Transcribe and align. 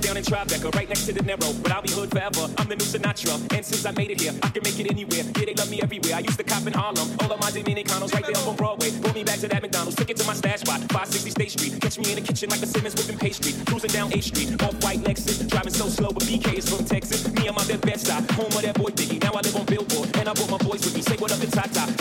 Down 0.00 0.16
in 0.18 0.24
Tribeca, 0.24 0.74
right 0.74 0.88
next 0.88 1.06
to 1.06 1.12
the 1.12 1.22
Narrow. 1.22 1.52
But 1.62 1.72
I'll 1.72 1.80
be 1.80 1.90
hood 1.90 2.10
forever. 2.10 2.52
I'm 2.58 2.68
the 2.68 2.76
new 2.76 2.84
Sinatra. 2.84 3.40
And 3.54 3.64
since 3.64 3.86
I 3.86 3.92
made 3.92 4.10
it 4.10 4.20
here, 4.20 4.34
I 4.42 4.48
can 4.50 4.62
make 4.62 4.78
it 4.78 4.90
anywhere. 4.90 5.24
Yeah, 5.24 5.46
they 5.46 5.54
love 5.54 5.70
me 5.70 5.80
everywhere. 5.80 6.16
I 6.16 6.20
used 6.20 6.36
to 6.36 6.44
cop 6.44 6.66
in 6.66 6.74
Harlem. 6.74 7.08
All 7.20 7.32
of 7.32 7.40
my 7.40 7.50
Dominicanos 7.50 8.12
right 8.12 8.24
there 8.26 8.36
up 8.36 8.46
on 8.46 8.56
Broadway. 8.56 8.90
Pull 9.00 9.14
me 9.14 9.24
back 9.24 9.38
to 9.40 9.48
that 9.48 9.62
McDonald's. 9.62 9.96
Took 9.96 10.10
it 10.10 10.16
to 10.18 10.26
my 10.26 10.34
stash 10.34 10.60
spot, 10.60 10.80
560 10.92 11.30
State 11.30 11.50
Street. 11.50 11.80
Catch 11.80 11.98
me 11.98 12.12
in 12.12 12.16
the 12.16 12.20
kitchen 12.20 12.50
like 12.50 12.60
a 12.60 12.66
Simmons 12.66 12.94
whipping 12.94 13.18
pastry. 13.18 13.52
Cruising 13.64 13.90
down 13.90 14.12
A 14.12 14.20
Street, 14.20 14.60
off 14.62 14.76
white 14.84 15.00
Lexus. 15.00 15.48
Driving 15.48 15.72
so 15.72 15.88
slow, 15.88 16.12
but 16.12 16.24
BK 16.24 16.58
is 16.58 16.68
from 16.68 16.84
Texas. 16.84 17.26
Me, 17.32 17.48
I'm 17.48 17.56
out 17.56 17.66
bed 17.80 17.98
stop. 17.98 18.28
Home 18.32 18.52
of 18.52 18.62
that 18.62 18.74
boy 18.74 18.90
Biggie. 18.92 19.22
Now 19.22 19.32
I 19.32 19.40
live 19.40 19.56
on 19.56 19.64
Billboard. 19.64 20.14
And 20.18 20.28
I 20.28 20.34
brought 20.34 20.50
my 20.50 20.58
boys 20.58 20.84
with 20.84 20.94
me. 20.94 21.00
Say 21.00 21.16
what 21.16 21.32
up 21.32 21.40
to 21.40 21.50
Tata. 21.50 21.95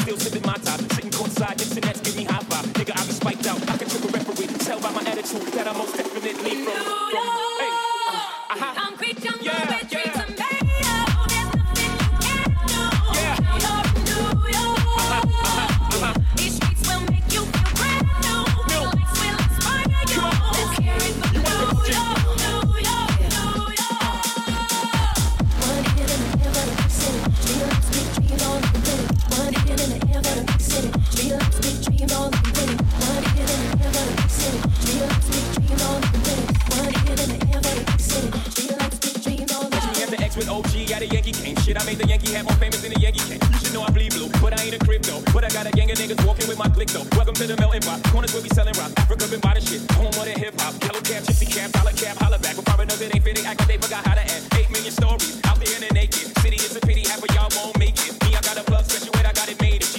Hat 42.36 42.44
more 42.44 42.60
famous 42.60 42.82
than 42.84 42.92
the 42.92 43.00
Yankee 43.00 43.24
game. 43.32 43.40
You 43.40 43.60
should 43.64 43.74
know 43.74 43.84
I 43.88 43.92
bleed 43.96 44.12
blue, 44.12 44.28
but 44.44 44.52
I 44.52 44.60
ain't 44.68 44.76
a 44.76 44.82
crypto. 44.84 45.24
But 45.32 45.48
I 45.48 45.50
got 45.56 45.66
a 45.66 45.72
gang 45.72 45.90
of 45.92 45.98
niggas 45.98 46.20
walking 46.28 46.48
with 46.52 46.60
my 46.60 46.68
click 46.68 46.92
though. 46.92 47.08
Welcome 47.16 47.34
to 47.40 47.48
the 47.48 47.56
melting 47.56 47.82
pot. 47.88 48.04
Corners 48.12 48.34
where 48.36 48.44
we 48.44 48.50
selling 48.50 48.76
rock. 48.76 48.92
Africa 49.00 49.26
been 49.32 49.40
by 49.40 49.56
the 49.56 49.64
shit. 49.64 49.80
Home 49.96 50.12
of 50.12 50.26
the 50.28 50.36
hip 50.36 50.60
hop. 50.60 50.76
Yellow 50.84 51.00
cap, 51.00 51.24
gypsy 51.24 51.48
cap, 51.48 51.72
dollar 51.72 51.96
cap, 51.96 52.18
holla 52.20 52.38
back. 52.40 52.56
But 52.60 52.68
foreigners 52.68 53.00
it 53.00 53.16
ain't 53.16 53.24
fit. 53.24 53.36
They 53.40 53.46
act 53.48 53.60
like 53.64 53.70
they 53.72 53.80
forgot 53.80 54.04
how 54.06 54.16
to 54.20 54.26
act. 54.28 54.44
Eight 54.60 54.70
million 54.70 54.92
stories 54.92 55.40
out 55.48 55.58
there 55.64 55.74
in 55.80 55.82
the 55.88 55.92
naked 55.96 56.28
city. 56.44 56.60
It's 56.60 56.76
a 56.76 56.82
pity 56.84 57.08
half 57.08 57.24
of 57.24 57.32
y'all 57.32 57.50
won't 57.56 57.80
make 57.80 57.96
it. 58.04 58.12
Me, 58.24 58.36
I 58.36 58.42
got 58.44 58.60
a 58.60 58.64
plug 58.68 58.84
special 58.84 59.16
I 59.16 59.32
got 59.34 59.48
it 59.48 59.60
made. 59.62 59.82
If 59.82 59.95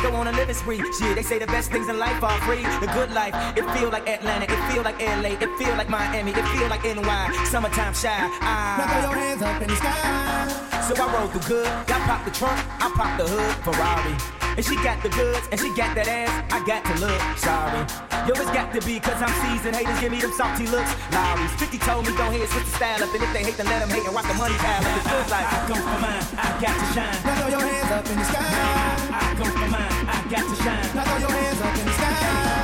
Let's 0.00 0.12
go 0.12 0.16
on 0.16 0.28
a 0.28 0.32
living 0.32 0.54
spree. 0.54 0.80
Shit, 0.96 1.14
they 1.14 1.22
say 1.22 1.38
the 1.38 1.46
best 1.46 1.70
things 1.70 1.90
in 1.90 1.98
life 1.98 2.24
are 2.24 2.40
free. 2.48 2.64
The 2.80 2.88
good 2.96 3.12
life, 3.12 3.36
it 3.52 3.68
feel 3.76 3.90
like 3.90 4.08
Atlanta, 4.08 4.48
it 4.48 4.72
feel 4.72 4.80
like 4.80 4.96
LA, 4.96 5.36
it 5.36 5.52
feel 5.60 5.76
like 5.76 5.90
Miami, 5.90 6.32
it 6.32 6.46
feel 6.56 6.68
like 6.72 6.84
NY. 6.88 7.44
Summertime 7.52 7.92
shy. 7.92 8.08
I... 8.08 8.80
Now 8.80 8.88
throw 8.88 9.12
your 9.12 9.20
hands 9.20 9.42
up 9.42 9.60
in 9.60 9.68
the 9.68 9.76
sky. 9.76 10.88
So 10.88 10.96
I 10.96 11.04
roll 11.12 11.28
the 11.28 11.44
good. 11.44 11.68
I 11.68 12.00
popped 12.08 12.24
the 12.24 12.32
trunk, 12.32 12.56
I 12.80 12.88
popped 12.96 13.20
the 13.20 13.28
hood, 13.28 13.52
Ferrari. 13.60 14.16
And 14.56 14.64
she 14.64 14.74
got 14.80 15.02
the 15.04 15.10
goods, 15.12 15.44
and 15.52 15.60
she 15.60 15.68
got 15.76 15.92
that 15.92 16.08
ass. 16.08 16.32
I 16.48 16.64
got 16.64 16.80
to 16.88 16.94
look 16.96 17.20
sorry. 17.36 17.84
Yo, 18.24 18.32
it's 18.40 18.56
got 18.56 18.72
to 18.72 18.80
be, 18.80 19.04
cause 19.04 19.20
I'm 19.20 19.36
seasoned. 19.44 19.76
Haters 19.76 20.00
give 20.00 20.12
me 20.16 20.20
them 20.24 20.32
salty 20.32 20.64
looks. 20.64 20.96
Lowry's 21.12 21.52
50 21.60 21.76
told 21.76 22.08
me, 22.08 22.16
don't 22.16 22.32
hit, 22.32 22.48
switch 22.48 22.64
the 22.64 22.72
style 22.72 23.04
up. 23.04 23.12
And 23.12 23.20
if 23.20 23.30
they 23.36 23.44
hate, 23.44 23.60
then 23.60 23.68
let 23.68 23.84
them 23.84 23.92
hate 23.92 24.08
and 24.08 24.16
rock 24.16 24.24
the 24.24 24.32
money 24.40 24.56
pile 24.64 24.80
up. 24.80 24.96
It 24.96 25.04
feels 25.12 25.28
like 25.28 25.44
I, 25.44 25.56
come 25.68 25.84
for 25.84 26.00
mine, 26.00 26.24
I 26.40 26.48
got 26.56 26.72
to 26.72 26.86
shine. 26.96 27.20
Now 27.20 27.36
throw 27.36 27.48
your 27.52 27.64
hands 27.68 27.92
up 27.92 28.08
in 28.08 28.16
the 28.16 28.24
sky. 28.24 28.89
I 29.22 30.24
got 30.30 30.48
to 30.48 30.62
shine. 30.62 30.94
Now 30.94 31.04
throw 31.04 31.18
your 31.18 31.30
hands 31.30 31.60
up 31.60 31.78
in 31.78 31.84
the 31.84 31.92
sky. 31.92 32.59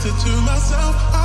attracted 0.00 0.26
to 0.26 0.40
myself. 0.40 1.19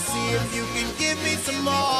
see 0.00 0.28
if 0.32 0.56
you 0.56 0.64
can 0.74 0.88
give 0.98 1.18
me 1.24 1.34
some 1.36 1.64
more. 1.64 1.99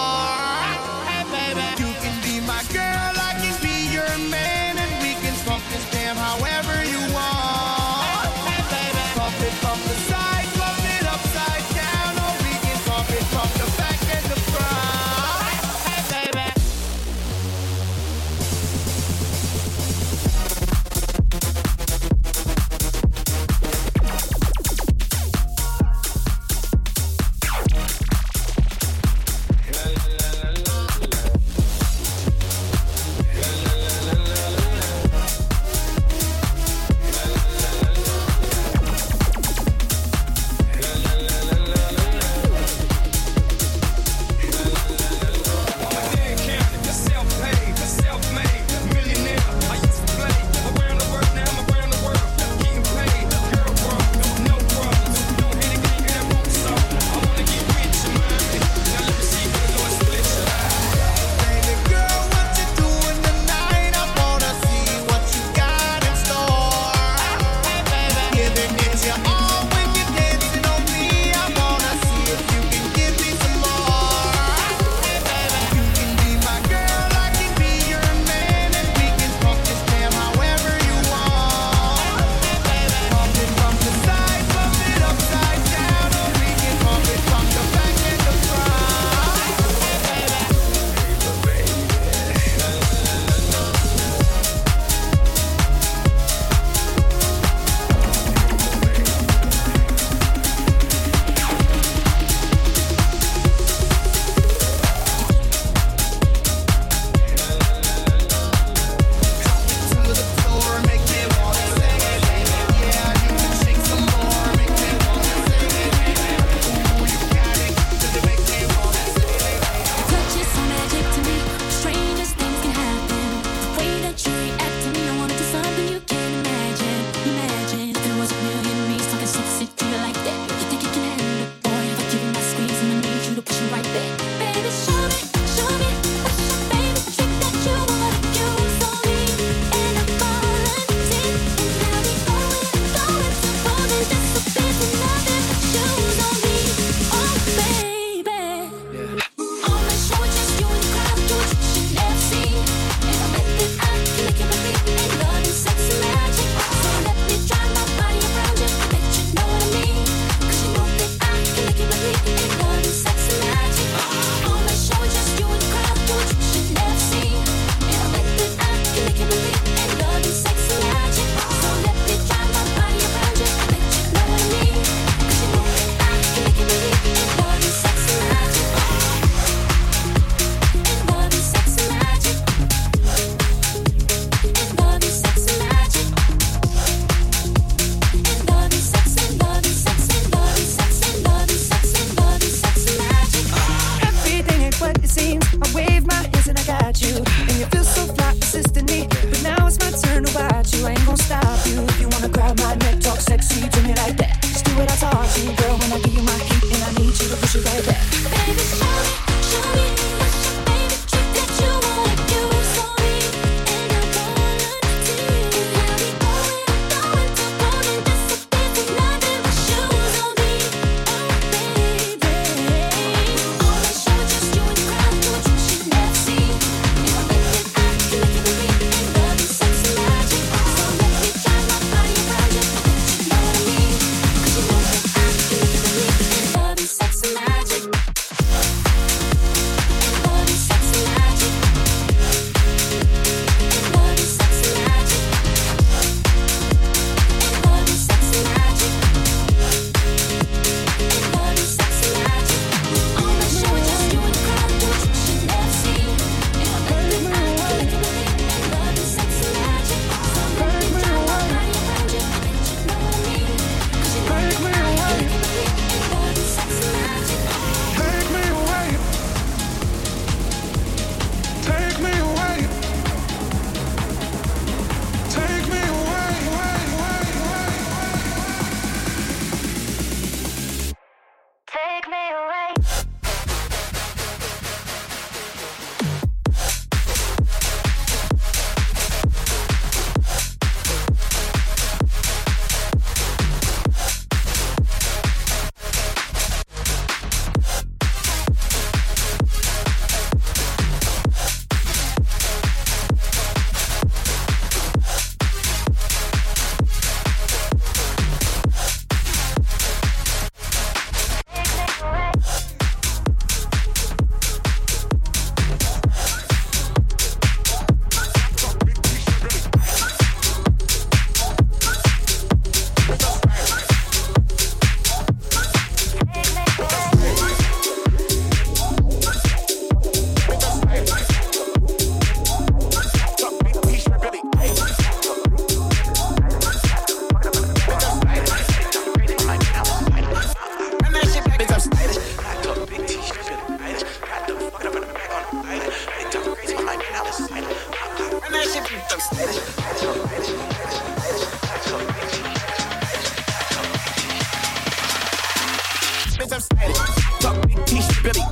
I'm 356.60 356.76
stylish. 356.76 357.40
Talk 357.40 357.56
big 357.68 357.86
T-shirt, 357.86 358.22
Billy. 358.22 358.44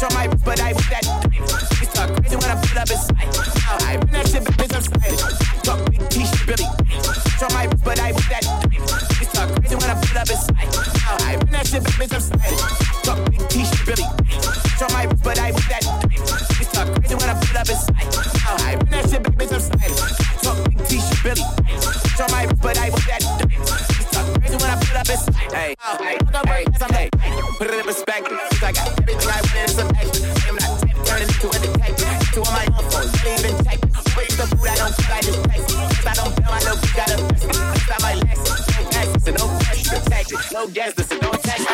Show 0.00 0.08
my 0.14 0.24
wrist, 0.24 0.44
but 0.44 0.60
I 0.60 0.72
with 0.72 0.88
that. 0.88 1.04
They 1.76 1.86
talk 1.92 2.08
crazy 2.16 2.36
when 2.36 2.48
I 2.48 2.56
put 2.56 2.76
up 2.76 2.90
inside. 2.90 3.28
Now 3.60 3.76
I 3.84 3.96
been 3.98 4.12
that 4.12 4.28
shit, 4.28 4.44
bitch, 4.44 4.74
I'm 4.74 4.82
stylish. 4.82 5.22
Talk 5.62 5.90
big 5.90 6.08
T-shirt, 6.08 6.46
Billy. 6.46 6.66
Show 7.36 7.48
my 7.52 7.64
wrist, 7.64 7.84
but 7.84 8.00
I 8.00 8.12
with 8.12 8.28
that. 8.32 8.44
They 9.18 9.26
talk 9.28 9.48
crazy 9.60 9.76
when 9.76 9.90
I 9.90 9.94
put 10.00 10.16
up 10.16 10.30
inside. 10.30 10.68
Now 11.04 11.16
I 11.20 11.36
been 11.36 11.50
that 11.52 11.66
shit, 11.66 11.82
bitch, 11.84 12.14
I'm 12.14 12.20
stylish. 12.24 12.64
Talk 13.04 13.18
big 13.28 13.48
T-shirt, 13.50 13.84
Billy. 13.84 14.06
Show 14.78 14.88
my 14.94 15.04
wrist, 15.04 15.22
but 15.24 15.38
I 15.38 15.50
with 15.52 15.68
that. 15.68 15.84
They 15.84 16.64
talk 16.72 16.88
crazy 16.96 17.14
when 17.14 17.28
I 17.28 17.34
put 17.34 17.56
up 17.60 17.68
inside. 17.68 18.08
Now 18.40 18.56
I 18.56 18.76
been 18.76 18.88
that 18.88 19.04
shit, 19.10 19.22
bitch, 19.36 19.52
I'm 19.52 19.60
stylish. 19.60 20.16
Talk 20.40 20.56
big 20.64 20.80
T-shirt, 20.88 21.20
Billy. 21.20 21.44
Show 22.16 22.28
my 22.32 22.48
wrist, 22.48 22.62
but 22.64 22.78
I 22.78 22.88
with 22.88 23.04
that. 23.04 23.20
They 23.20 24.04
talk 24.08 24.26
crazy 24.40 24.56
when 24.56 24.70
I 24.72 24.76
put 24.80 24.96
up 24.96 25.08
inside. 25.12 25.52
Hey, 25.52 25.74
hey, 25.76 26.18
hey, 26.32 26.64
hey. 26.92 27.13
Put 27.58 27.68
it 27.70 27.78
in 27.78 27.84
perspective. 27.84 28.38
I 28.62 28.72
got 28.72 28.88
everything 28.98 29.30
I 29.30 29.40
wanted 29.40 29.62
in 29.62 29.68
some 29.68 29.90
extra. 29.94 30.26
I'm 30.48 30.56
not 30.56 30.80
type 30.80 30.98
turning 31.06 31.28
into 31.28 31.48
a 31.48 31.58
detective. 31.62 32.32
To 32.34 32.40
on 32.42 32.52
my 32.52 32.66
own 32.74 32.90
phone, 32.90 33.06
not 33.06 33.26
even 33.26 33.64
check. 33.64 33.78
Wait 34.16 34.30
the 34.34 34.46
food 34.50 34.68
I 34.68 34.76
don't 34.76 34.94
feel 34.94 35.14
I 35.14 35.20
just 35.22 35.44
text. 35.44 35.70
If 35.70 36.06
I 36.06 36.14
don't 36.14 36.34
feel 36.34 36.50
I 36.50 36.60
know 36.66 36.74
we 36.74 36.88
got 36.98 37.10
a 37.10 37.16
best. 37.30 37.44
It's 37.46 37.88
not 37.88 38.02
my 38.02 38.14
Lexus, 38.26 38.66
no 38.74 39.18
so 39.18 39.30
no 39.38 39.58
cash 39.62 39.84
protected. 39.88 40.38
No 40.52 40.66
gas, 40.66 40.98
listen, 40.98 41.18
don't 41.20 41.42
text. 41.42 41.73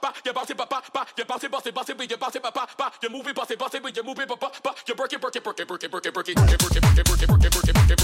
ba, 0.00 0.12
you 0.24 0.32
bounce 0.32 0.50
it 0.50 0.56
ba 0.56 0.66
ba 0.68 0.82
ba, 0.92 1.06
you 1.16 1.24
bounce 1.24 1.44
it 1.44 1.50
bounce 1.50 1.66
it 1.66 1.74
bounce 1.74 1.88
it 1.88 1.98
ba, 1.98 2.04
you 2.06 2.16
bounce 2.16 2.36
it 2.36 2.42
ba 2.42 2.50
ba 2.54 2.66
ba, 2.76 2.92
you 3.02 3.10
move 3.10 3.26
it 3.26 3.34
bounce 3.34 3.50
it 3.50 3.58
bounce 3.58 3.74
it 3.74 3.96
you 3.96 4.02
move 4.04 4.18
it 4.18 4.28
ba 4.28 4.36
ba 4.36 4.50
ba, 4.62 4.74
you 4.86 4.94
work 4.94 5.12
it 5.12 5.22
work 5.22 5.36
it 5.36 5.44
work 5.44 5.60
it 5.60 5.70
work 5.70 5.82
it 5.82 5.92
work 5.92 6.06
it 6.06 6.14
work 6.14 6.28
it 6.28 6.36
work 6.36 6.46
it 6.46 6.62
work 6.62 6.76
it 6.76 7.08
work 7.08 7.22
it 7.22 7.54
work 7.56 7.68
it 7.68 7.76
work 7.76 7.90
it 7.90 7.99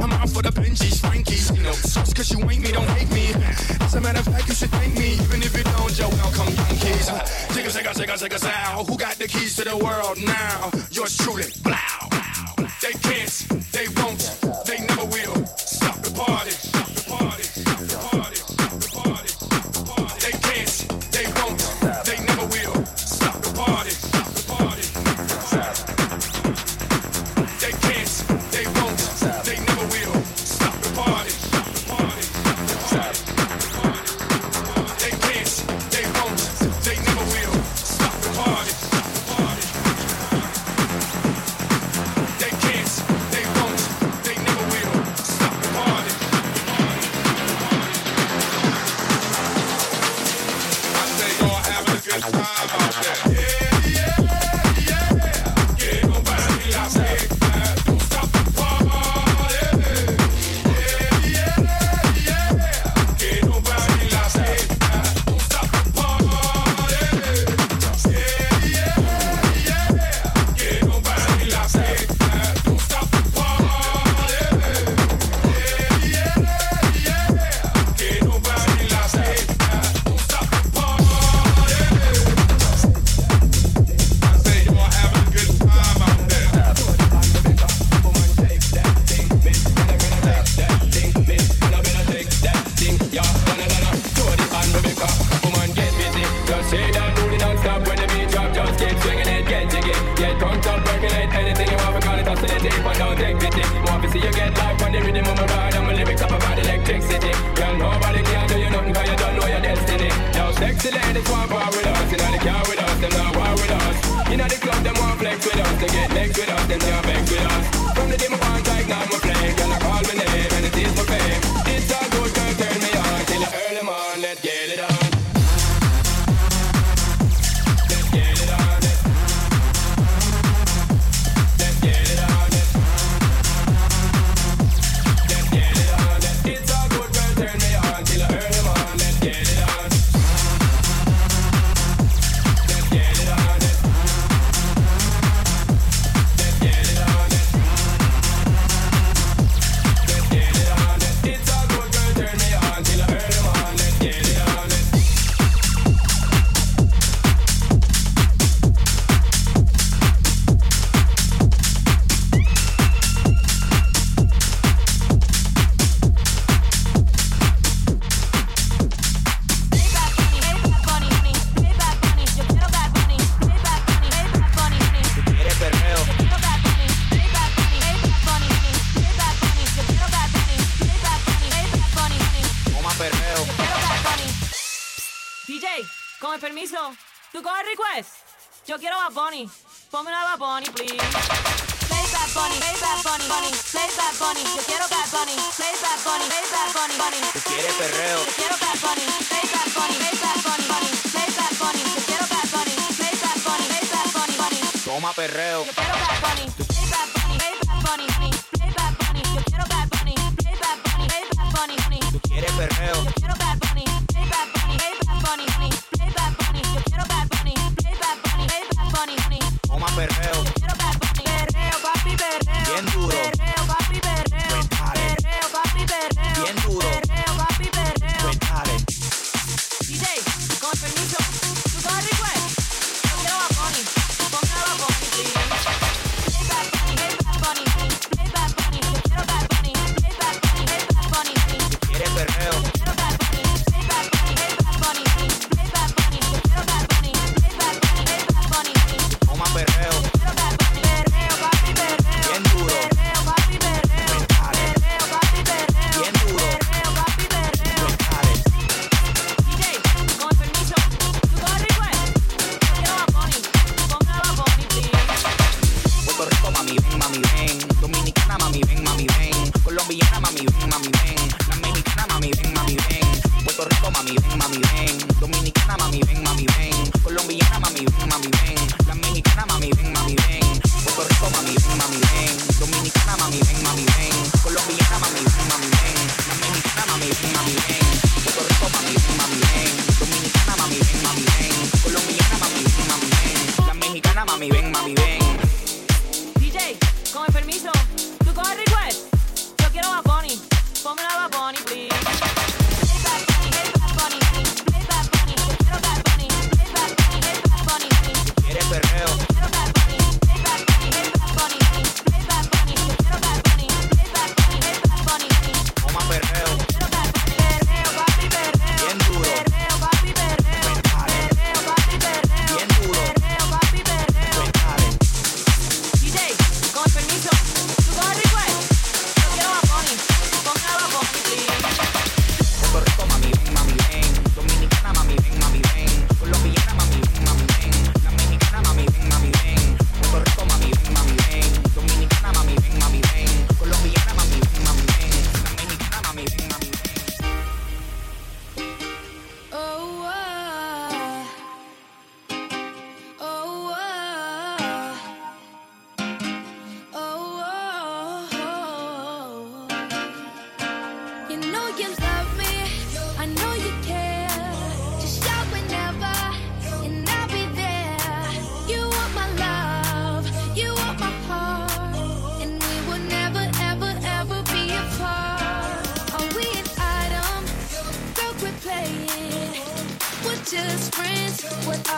I'm 0.00 0.12
out 0.12 0.28
for 0.28 0.42
the 0.42 0.50
Benji's, 0.50 1.00
Frankie's. 1.00 1.50
No 1.52 1.62
know, 1.62 1.72
sucks 1.72 2.12
cause 2.12 2.30
you 2.30 2.38
ain't 2.50 2.62
me, 2.62 2.72
don't 2.72 2.88
hate 2.90 3.10
me. 3.10 3.32
As 3.80 3.94
a 3.94 4.00
matter 4.00 4.20
of 4.20 4.26
fact, 4.26 4.48
you 4.48 4.54
should 4.54 4.70
thank 4.70 4.94
me. 4.94 5.14
Even 5.14 5.42
if 5.42 5.56
you 5.56 5.64
don't, 5.64 5.98
yo, 5.98 6.08
welcome, 6.08 6.54
Yankees. 6.54 7.08
Jigga, 7.52 7.70
jigga, 7.70 7.92
jigga, 7.92 8.16
jigga, 8.18 8.38
sound. 8.38 8.88
Who 8.88 8.96
got 8.96 9.16
the 9.16 9.28
keys 9.28 9.56
to 9.56 9.64
the 9.64 9.76
world 9.76 10.18
now? 10.22 10.70
Yours 10.90 11.16
truly. 11.16 11.44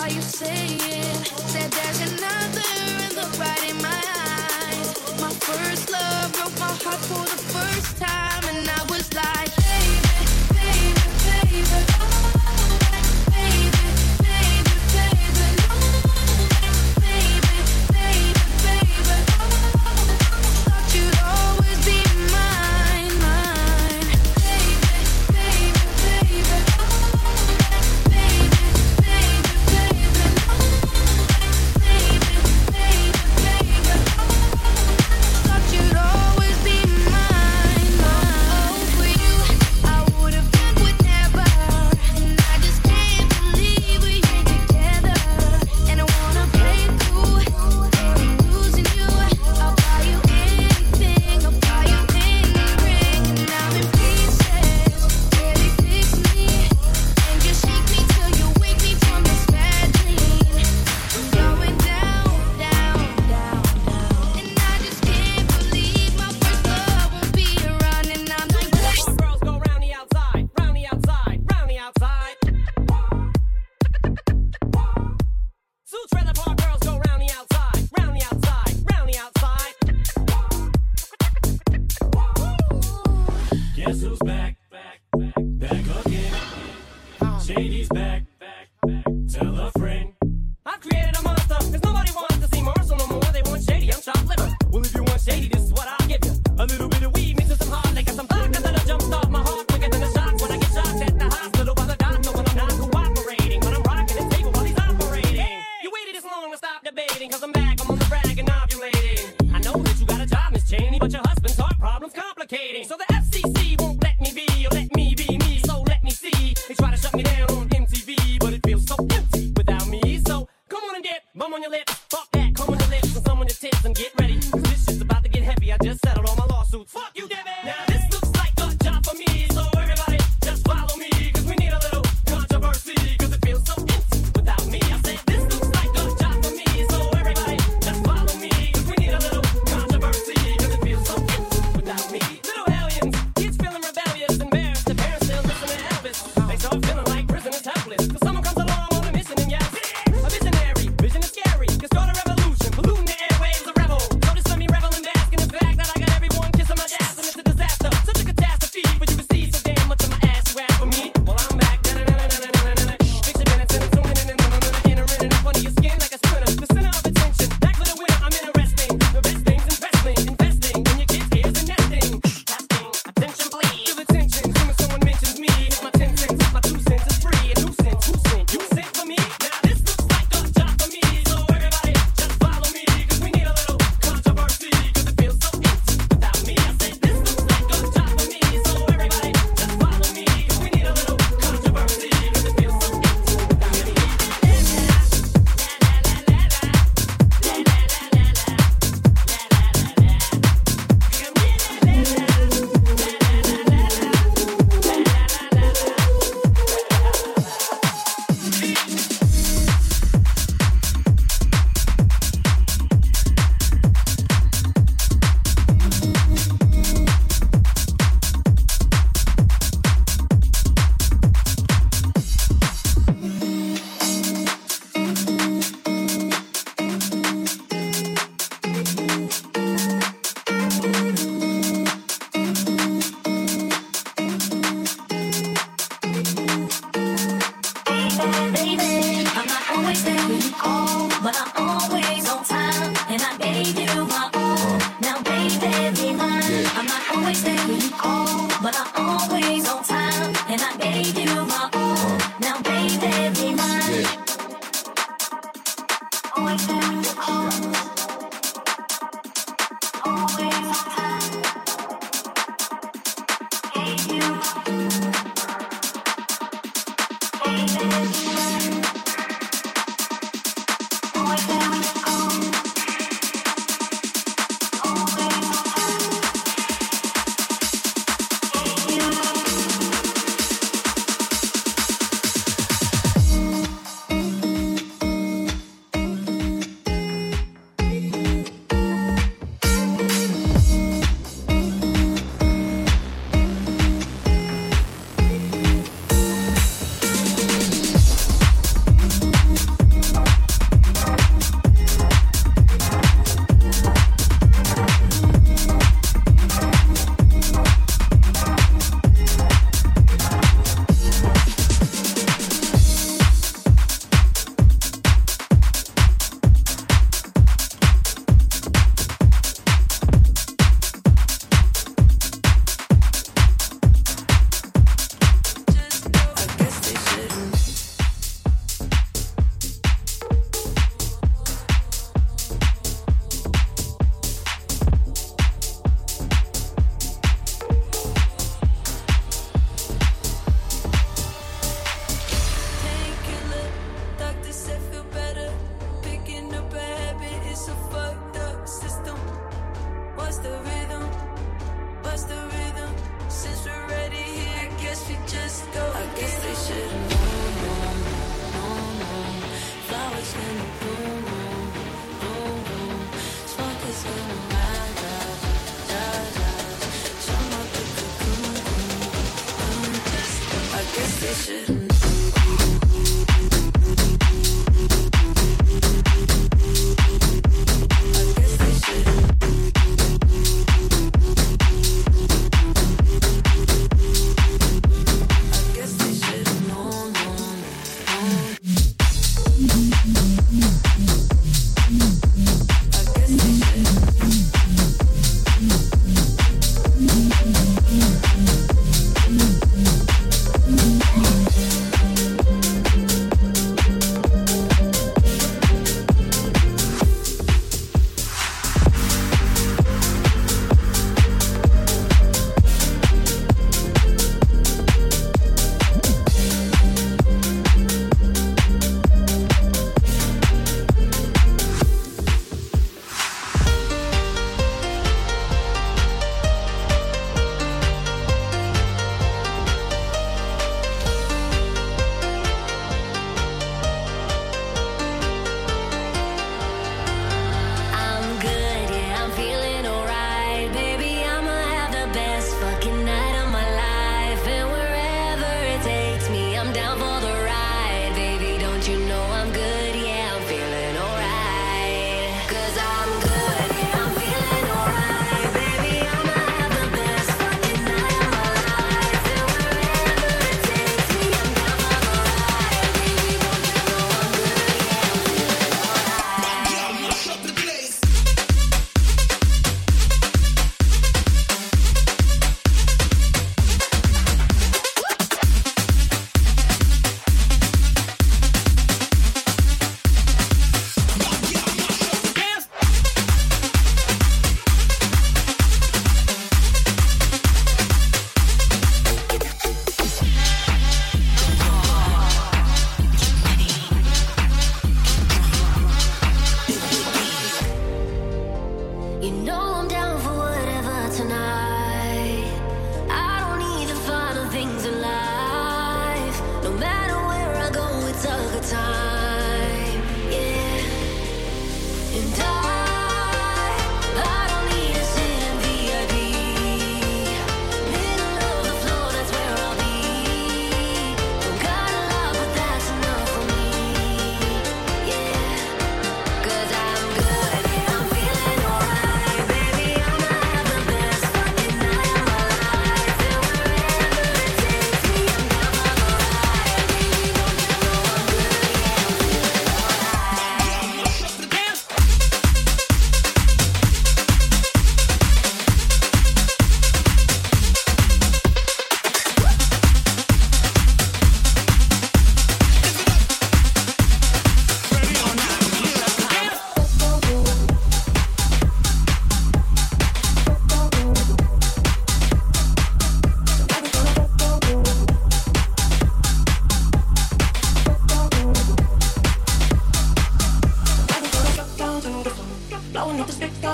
are 0.01 0.11
you 0.11 0.23
saying? 0.23 1.25
Said 1.53 1.71
there's 1.71 2.01
another 2.13 2.69
in 3.05 3.15
the 3.15 3.27
right 3.39 3.71
in 3.71 3.77
my 3.83 4.03
eyes. 4.29 4.89
My 5.21 5.33
first 5.49 5.91
love 5.91 6.33
broke 6.33 6.59
my 6.59 6.75
heart 6.85 7.01
for 7.11 7.25
the 7.25 7.43
first 7.53 7.99
time. 7.99 8.44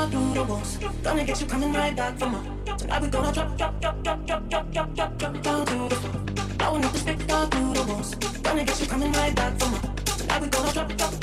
all 0.00 0.08
through 0.08 0.34
the 0.34 0.44
walls. 0.44 0.78
Gonna 1.02 1.24
get 1.24 1.40
you 1.40 1.46
coming 1.46 1.72
right 1.72 1.94
back 1.94 2.18
for 2.18 2.28
more. 2.28 2.42
Tonight 2.78 3.02
we 3.02 3.08
gonna 3.08 3.32
drop, 3.32 3.56
drop, 3.58 3.80
drop, 3.80 4.02
drop, 4.02 4.26
drop, 4.26 4.48
drop, 4.48 4.72
drop, 4.72 4.94
drop, 4.94 5.18
drop 5.18 5.42
down 5.42 5.66
to 5.66 5.88
the 5.88 5.96
floor. 5.96 6.22
Blowing 6.58 6.84
up 6.84 6.92
the 6.92 6.98
stick 6.98 7.32
all 7.32 7.46
through 7.46 7.72
the 7.74 7.82
walls. 7.88 8.14
Gonna 8.42 8.64
get 8.64 8.80
you 8.80 8.86
coming 8.86 9.12
right 9.12 9.34
back 9.34 9.58
for 9.58 9.68
more. 9.68 9.80
Tonight 10.18 10.42
we 10.42 10.48
gonna 10.48 10.72
drop, 10.72 10.96
drop. 10.96 11.19